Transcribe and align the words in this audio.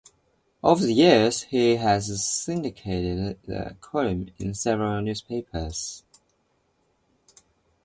Over 0.63 0.83
the 0.87 0.93
years 0.95 1.43
he 1.43 1.75
has 1.75 2.25
syndicated 2.25 3.37
the 3.45 3.77
column 3.81 4.31
in 4.39 4.55
several 4.55 4.99
newspapers. 5.03 6.01